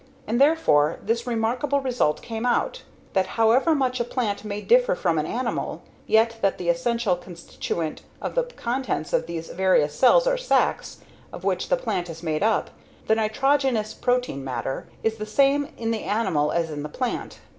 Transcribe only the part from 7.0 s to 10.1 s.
constituent of the contents of these various